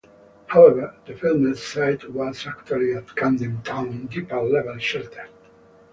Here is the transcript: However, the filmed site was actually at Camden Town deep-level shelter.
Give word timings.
However, 0.47 0.95
the 1.05 1.13
filmed 1.15 1.55
site 1.59 2.09
was 2.11 2.47
actually 2.47 2.95
at 2.95 3.15
Camden 3.15 3.61
Town 3.61 4.07
deep-level 4.07 4.79
shelter. 4.79 5.29